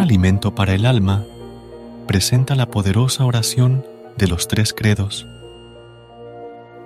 [0.00, 1.26] Alimento para el alma
[2.06, 3.84] presenta la poderosa oración
[4.16, 5.26] de los tres credos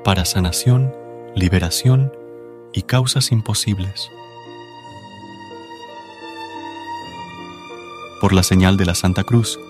[0.03, 0.93] para sanación,
[1.37, 2.13] liberación
[2.73, 4.11] y causas imposibles.
[8.21, 9.61] Por la señal de la Santa Cruz,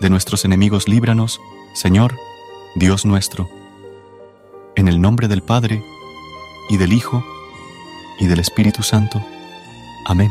[0.00, 1.40] de nuestros enemigos líbranos,
[1.74, 2.16] Señor,
[2.74, 3.50] Dios nuestro,
[4.76, 5.84] en el nombre del Padre,
[6.70, 7.22] y del Hijo,
[8.18, 9.22] y del Espíritu Santo.
[10.06, 10.30] Amén.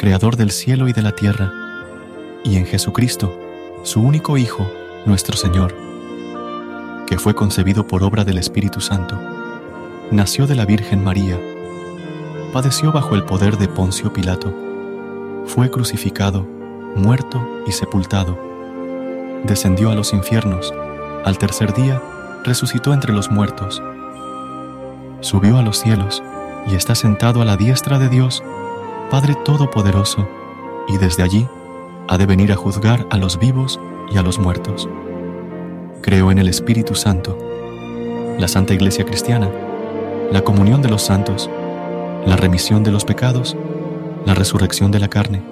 [0.00, 1.52] Creador del cielo y de la tierra,
[2.42, 3.38] y en Jesucristo,
[3.82, 4.66] su único Hijo,
[5.04, 5.76] nuestro Señor,
[7.06, 9.20] que fue concebido por obra del Espíritu Santo,
[10.10, 11.38] nació de la Virgen María,
[12.50, 14.54] padeció bajo el poder de Poncio Pilato,
[15.44, 16.46] fue crucificado,
[16.96, 18.38] muerto y sepultado,
[19.44, 20.72] descendió a los infiernos,
[21.26, 22.00] al tercer día
[22.42, 23.82] resucitó entre los muertos,
[25.20, 26.22] subió a los cielos
[26.72, 28.42] y está sentado a la diestra de Dios,
[29.10, 30.24] Padre Todopoderoso,
[30.86, 31.48] y desde allí
[32.06, 34.88] ha de venir a juzgar a los vivos y a los muertos.
[36.00, 37.36] Creo en el Espíritu Santo,
[38.38, 39.50] la Santa Iglesia Cristiana,
[40.30, 41.50] la comunión de los santos,
[42.24, 43.56] la remisión de los pecados,
[44.26, 45.42] la resurrección de la carne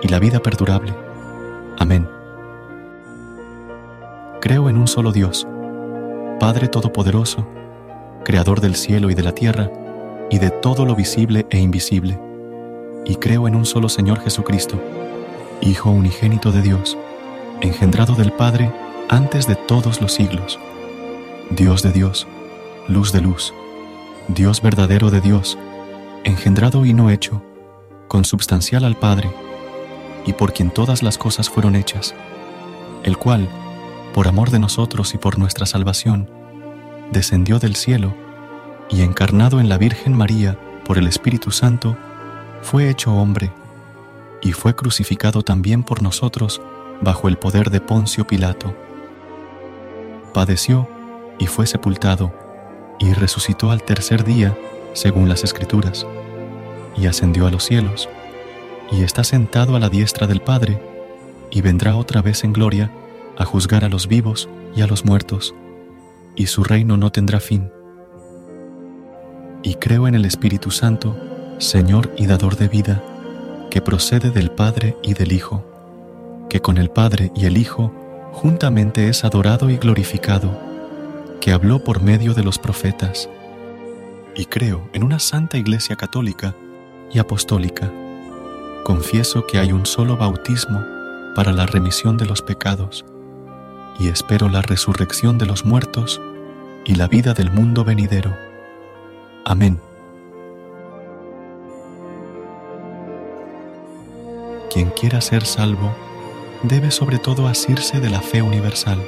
[0.00, 0.94] y la vida perdurable.
[1.80, 2.08] Amén.
[4.40, 5.44] Creo en un solo Dios,
[6.38, 7.48] Padre Todopoderoso,
[8.24, 9.72] Creador del cielo y de la tierra,
[10.30, 12.16] y de todo lo visible e invisible
[13.04, 14.80] y creo en un solo Señor Jesucristo,
[15.60, 16.98] Hijo unigénito de Dios,
[17.60, 18.72] engendrado del Padre
[19.08, 20.58] antes de todos los siglos,
[21.50, 22.26] Dios de Dios,
[22.88, 23.54] luz de luz,
[24.28, 25.58] Dios verdadero de Dios,
[26.24, 27.42] engendrado y no hecho,
[28.08, 29.30] consubstancial al Padre,
[30.26, 32.14] y por quien todas las cosas fueron hechas,
[33.04, 33.48] el cual,
[34.14, 36.28] por amor de nosotros y por nuestra salvación,
[37.12, 38.14] descendió del cielo
[38.90, 41.96] y encarnado en la Virgen María por el Espíritu Santo,
[42.62, 43.52] fue hecho hombre
[44.40, 46.60] y fue crucificado también por nosotros
[47.00, 48.74] bajo el poder de Poncio Pilato.
[50.32, 50.88] Padeció
[51.38, 52.32] y fue sepultado
[52.98, 54.56] y resucitó al tercer día
[54.94, 56.06] según las Escrituras,
[56.96, 58.08] y ascendió a los cielos,
[58.90, 60.80] y está sentado a la diestra del Padre,
[61.50, 62.90] y vendrá otra vez en gloria
[63.38, 65.54] a juzgar a los vivos y a los muertos,
[66.36, 67.70] y su reino no tendrá fin.
[69.62, 71.16] Y creo en el Espíritu Santo,
[71.62, 73.00] Señor y dador de vida,
[73.70, 75.64] que procede del Padre y del Hijo,
[76.50, 77.92] que con el Padre y el Hijo
[78.32, 80.58] juntamente es adorado y glorificado,
[81.40, 83.28] que habló por medio de los profetas.
[84.34, 86.56] Y creo en una santa Iglesia católica
[87.12, 87.92] y apostólica.
[88.82, 90.84] Confieso que hay un solo bautismo
[91.36, 93.04] para la remisión de los pecados,
[94.00, 96.20] y espero la resurrección de los muertos
[96.84, 98.36] y la vida del mundo venidero.
[99.44, 99.78] Amén.
[104.72, 105.94] Quien quiera ser salvo
[106.62, 109.04] debe sobre todo asirse de la fe universal.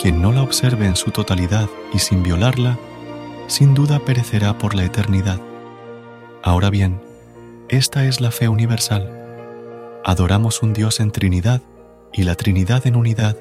[0.00, 2.78] Quien no la observe en su totalidad y sin violarla,
[3.48, 5.40] sin duda perecerá por la eternidad.
[6.44, 7.00] Ahora bien,
[7.68, 9.10] esta es la fe universal.
[10.04, 11.60] Adoramos un Dios en Trinidad
[12.12, 13.36] y la Trinidad en unidad,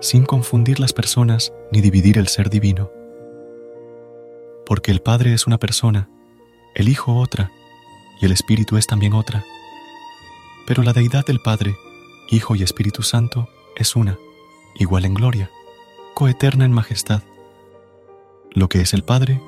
[0.00, 2.90] sin confundir las personas ni dividir el ser divino.
[4.66, 6.08] Porque el Padre es una persona,
[6.74, 7.52] el Hijo otra,
[8.20, 9.44] y el Espíritu es también otra
[10.66, 11.76] pero la deidad del Padre,
[12.28, 14.18] Hijo y Espíritu Santo es una,
[14.74, 15.50] igual en gloria,
[16.14, 17.22] coeterna en majestad.
[18.52, 19.40] Lo que es el Padre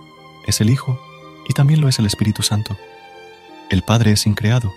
[0.46, 1.00] es el Hijo
[1.48, 2.76] y también lo es el Espíritu Santo.
[3.70, 4.72] El Padre es increado,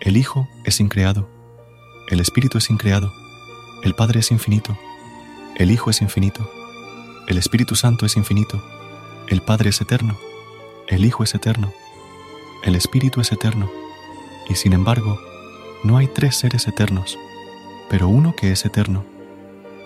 [0.00, 1.28] el Hijo es increado,
[2.08, 3.12] el Espíritu es increado,
[3.82, 4.78] el Padre es infinito,
[5.56, 6.50] el Hijo es infinito,
[7.26, 8.62] el Espíritu Santo es infinito,
[9.28, 10.18] El Padre es eterno,
[10.86, 11.70] el Hijo es eterno,
[12.64, 13.70] el Espíritu es eterno,
[14.48, 15.20] y sin embargo,
[15.84, 17.18] no hay tres seres eternos,
[17.88, 19.04] pero uno que es eterno,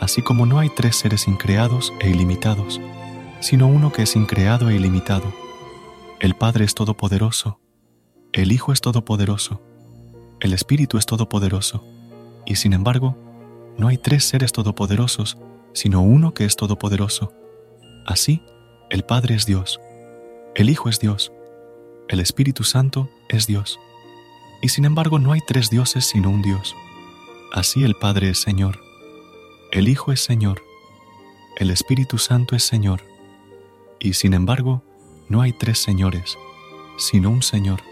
[0.01, 2.81] así como no hay tres seres increados e ilimitados,
[3.41, 5.33] sino uno que es increado e ilimitado.
[6.21, 7.61] El Padre es todopoderoso,
[8.33, 9.61] el Hijo es todopoderoso,
[10.41, 11.85] el Espíritu es todopoderoso,
[12.47, 13.17] y sin embargo,
[13.77, 15.39] no hay tres seres todopoderosos,
[15.73, 17.33] sino uno que es todopoderoso.
[18.07, 18.43] Así,
[18.91, 19.81] el Padre es Dios,
[20.55, 21.33] el Hijo es Dios,
[22.09, 23.79] el Espíritu Santo es Dios.
[24.63, 26.77] Y sin embargo no hay tres dioses sino un Dios.
[27.53, 28.81] Así el Padre es Señor,
[29.73, 30.63] el Hijo es Señor,
[31.57, 33.03] el Espíritu Santo es Señor.
[33.99, 34.83] Y sin embargo
[35.29, 36.39] no hay tres señores,
[36.97, 37.83] sino un Señor.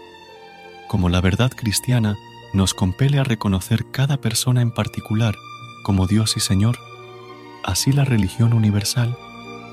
[0.87, 2.17] Como la verdad cristiana
[2.53, 5.35] nos compele a reconocer cada persona en particular
[5.83, 6.79] como Dios y Señor,
[7.63, 9.17] así la religión universal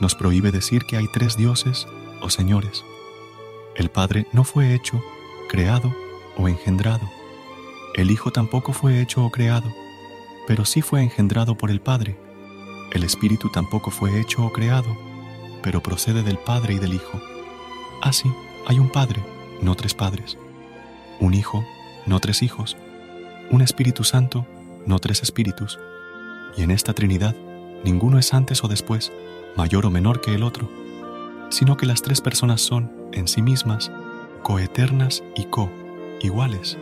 [0.00, 1.86] nos prohíbe decir que hay tres dioses
[2.20, 2.84] o señores.
[3.76, 5.00] El Padre no fue hecho,
[5.48, 5.94] creado
[6.38, 7.08] o engendrado.
[7.94, 9.70] El Hijo tampoco fue hecho o creado,
[10.46, 12.18] pero sí fue engendrado por el Padre.
[12.92, 14.96] El Espíritu tampoco fue hecho o creado,
[15.62, 17.20] pero procede del Padre y del Hijo.
[18.00, 18.32] Así,
[18.66, 19.22] hay un Padre,
[19.60, 20.38] no tres padres.
[21.20, 21.64] Un Hijo,
[22.06, 22.76] no tres hijos.
[23.50, 24.46] Un Espíritu Santo,
[24.86, 25.78] no tres espíritus.
[26.56, 27.34] Y en esta Trinidad,
[27.84, 29.12] ninguno es antes o después,
[29.56, 30.70] mayor o menor que el otro,
[31.50, 33.90] sino que las tres personas son, en sí mismas,
[34.42, 35.70] coeternas y co,
[36.20, 36.78] iguales.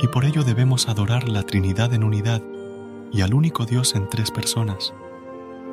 [0.00, 2.42] Y por ello debemos adorar la Trinidad en unidad
[3.12, 4.94] y al único Dios en tres personas.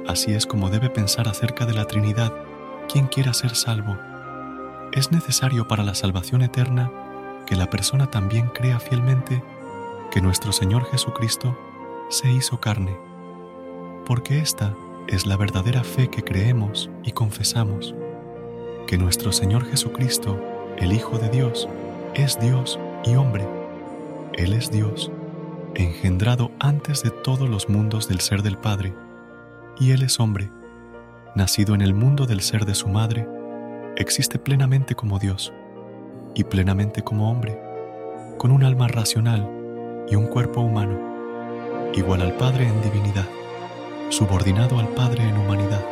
[0.07, 2.33] Así es como debe pensar acerca de la Trinidad
[2.91, 3.97] quien quiera ser salvo.
[4.91, 6.91] Es necesario para la salvación eterna
[7.45, 9.43] que la persona también crea fielmente
[10.11, 11.57] que nuestro Señor Jesucristo
[12.09, 12.97] se hizo carne,
[14.05, 14.73] porque esta
[15.07, 17.93] es la verdadera fe que creemos y confesamos,
[18.87, 20.41] que nuestro Señor Jesucristo,
[20.77, 21.67] el Hijo de Dios,
[22.17, 23.47] es Dios y hombre.
[24.33, 25.11] Él es Dios,
[25.75, 28.93] engendrado antes de todos los mundos del ser del Padre,
[29.79, 30.51] y Él es hombre,
[31.35, 33.27] nacido en el mundo del ser de su madre,
[33.95, 35.53] existe plenamente como Dios
[36.35, 37.59] y plenamente como hombre,
[38.37, 39.49] con un alma racional
[40.09, 43.25] y un cuerpo humano, igual al Padre en divinidad
[44.09, 45.85] subordinado al Padre en humanidad.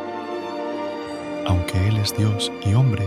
[1.46, 3.06] Aunque Él es Dios y hombre,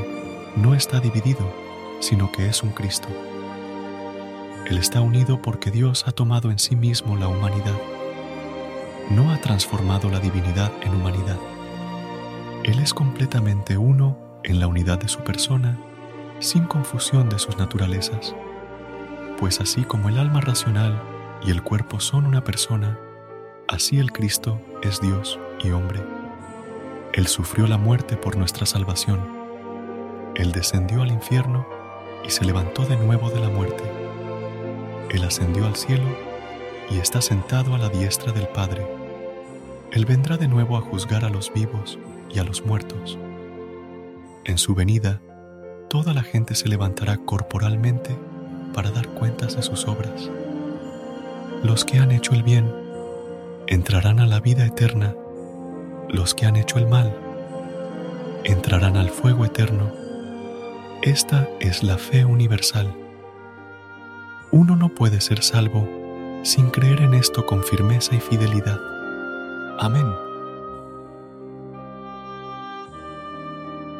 [0.55, 1.51] no está dividido,
[1.99, 3.07] sino que es un Cristo.
[4.65, 7.75] Él está unido porque Dios ha tomado en sí mismo la humanidad.
[9.09, 11.37] No ha transformado la divinidad en humanidad.
[12.63, 15.77] Él es completamente uno en la unidad de su persona,
[16.39, 18.35] sin confusión de sus naturalezas.
[19.37, 21.01] Pues así como el alma racional
[21.43, 22.97] y el cuerpo son una persona,
[23.69, 26.03] Así el Cristo es Dios y hombre.
[27.13, 29.19] Él sufrió la muerte por nuestra salvación.
[30.33, 31.67] Él descendió al infierno
[32.25, 33.83] y se levantó de nuevo de la muerte.
[35.09, 36.07] Él ascendió al cielo
[36.89, 38.85] y está sentado a la diestra del Padre.
[39.91, 41.97] Él vendrá de nuevo a juzgar a los vivos
[42.29, 43.17] y a los muertos.
[44.45, 45.21] En su venida,
[45.89, 48.17] toda la gente se levantará corporalmente
[48.73, 50.29] para dar cuentas de sus obras.
[51.63, 52.71] Los que han hecho el bien
[53.67, 55.15] entrarán a la vida eterna
[56.09, 57.15] los que han hecho el mal,
[58.43, 59.91] entrarán al fuego eterno.
[61.01, 62.93] Esta es la fe universal.
[64.51, 65.87] Uno no puede ser salvo
[66.43, 68.77] sin creer en esto con firmeza y fidelidad.
[69.79, 70.05] Amén.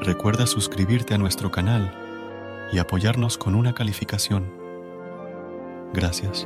[0.02, 1.90] Recuerda suscribirte a nuestro canal
[2.74, 4.52] y apoyarnos con una calificación.
[5.94, 6.46] Gracias.